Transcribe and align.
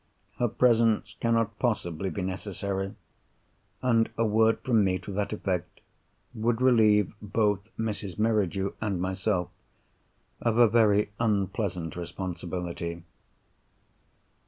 Her 0.39 0.47
presence 0.47 1.15
cannot 1.19 1.59
possibly 1.59 2.09
be 2.09 2.23
necessary; 2.23 2.95
and 3.83 4.09
a 4.17 4.25
word 4.25 4.57
from 4.61 4.83
me, 4.83 4.97
to 4.97 5.11
that 5.11 5.31
effect, 5.31 5.79
would 6.33 6.59
relieve 6.59 7.13
both 7.21 7.59
Mrs. 7.77 8.17
Merridew 8.17 8.71
and 8.81 8.99
myself 8.99 9.49
of 10.41 10.57
a 10.57 10.67
very 10.67 11.11
unpleasant 11.19 11.95
responsibility. 11.95 13.03